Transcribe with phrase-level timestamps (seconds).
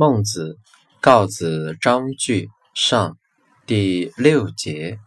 [0.00, 0.60] 孟子，
[1.00, 3.18] 告子章句上
[3.66, 5.00] 第六节。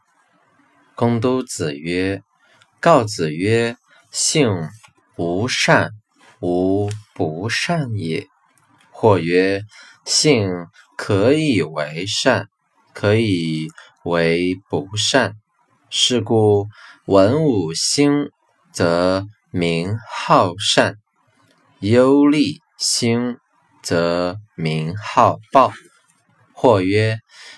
[0.95, 2.21] 公都子曰
[2.81, 3.77] ：“告子曰，
[4.11, 4.49] 性
[5.15, 5.91] 无善，
[6.41, 8.27] 无不善也。
[8.91, 9.61] 或曰：
[10.03, 10.49] 性
[10.97, 12.49] 可以为善，
[12.93, 13.69] 可以
[14.03, 15.35] 为不善。
[15.89, 16.67] 是故
[17.05, 18.29] 文武兴，
[18.73, 19.95] 则民
[20.25, 20.95] 好善；
[21.79, 23.37] 忧利兴。”
[23.83, 25.71] 则民好暴。
[26.53, 27.17] 或曰：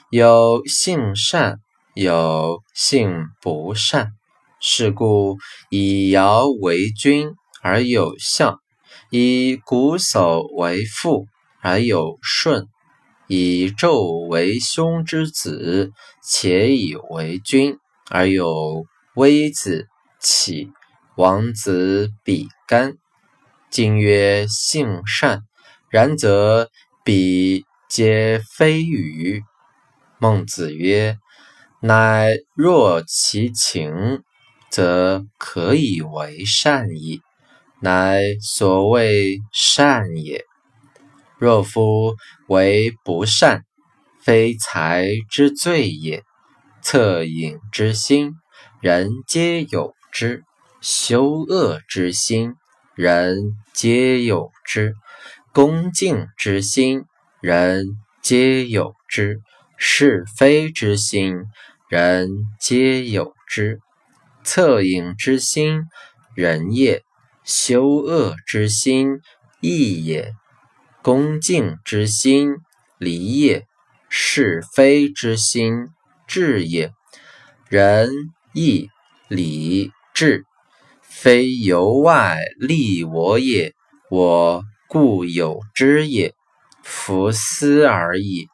[0.10, 1.58] 有性善，
[1.94, 4.12] 有性不善。
[4.62, 5.38] 是故
[5.70, 7.32] 以尧为君
[7.62, 8.60] 而有相，
[9.10, 11.26] 以瞽叟为父
[11.62, 12.68] 而有舜，
[13.28, 15.92] 以纣为兄之子
[16.26, 17.78] 且以为君
[18.10, 19.88] 而有微子、
[20.22, 20.72] 启、
[21.18, 22.94] 王子比干。
[23.70, 25.42] 今曰性善。
[25.94, 26.72] 然则
[27.04, 29.44] 彼皆非语。
[30.18, 31.20] 孟子曰
[31.82, 34.24] ：“乃若其情，
[34.72, 37.22] 则可以为善矣。
[37.80, 40.44] 乃所谓善也。
[41.38, 42.16] 若夫
[42.48, 43.64] 为不善，
[44.20, 46.24] 非才之罪也。
[46.82, 48.34] 恻隐之心，
[48.82, 50.40] 人皆有之；
[50.82, 52.56] 羞恶之心，
[52.96, 53.38] 人
[53.74, 54.96] 皆有之。”
[55.54, 57.06] 恭敬之心，
[57.40, 57.86] 人
[58.24, 59.36] 皆有之；
[59.78, 61.46] 是非之心，
[61.88, 62.28] 人
[62.60, 63.80] 皆有之。
[64.44, 65.84] 恻隐之心，
[66.34, 67.02] 仁也；
[67.44, 69.20] 羞恶之心，
[69.62, 70.32] 义也；
[71.04, 72.56] 恭敬之心，
[72.98, 73.66] 礼也；
[74.10, 75.90] 是非之心，
[76.26, 76.92] 智也。
[77.70, 78.10] 仁
[78.54, 78.90] 义
[79.28, 80.46] 礼智，
[81.04, 83.76] 非由外立我也，
[84.10, 84.64] 我。
[84.88, 86.34] 故有之也，
[86.84, 88.48] 弗思而已。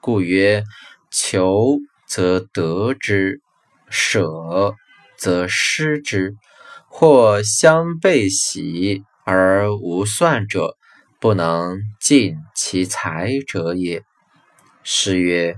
[0.00, 0.64] 故曰：
[1.10, 3.40] 求则得之，
[3.88, 4.74] 舍
[5.18, 6.36] 则失之。
[6.92, 10.76] 或相背喜而无算者，
[11.20, 14.02] 不能尽其才者也。
[14.82, 15.54] 是曰：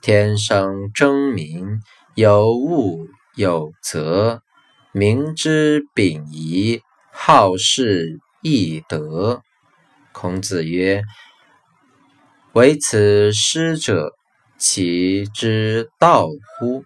[0.00, 1.80] 天生争民，
[2.16, 3.06] 有物
[3.36, 4.42] 有则，
[4.92, 6.80] 民之秉仪，
[7.12, 9.42] 好事易得。
[10.12, 11.02] 孔子曰
[12.52, 14.12] ：“唯此师者，
[14.58, 16.28] 其之道
[16.58, 16.84] 乎？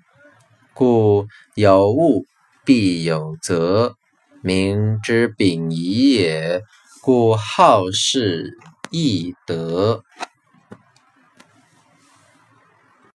[0.72, 2.24] 故有物
[2.64, 3.94] 必有则，
[4.42, 6.62] 民之秉仪也。
[7.02, 8.56] 故好事
[8.90, 10.02] 易得。”